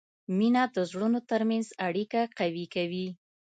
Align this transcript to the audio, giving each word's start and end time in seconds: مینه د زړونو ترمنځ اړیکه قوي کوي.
مینه 0.37 0.63
د 0.75 0.77
زړونو 0.89 1.19
ترمنځ 1.29 1.67
اړیکه 1.87 2.21
قوي 2.37 2.65
کوي. 2.75 3.07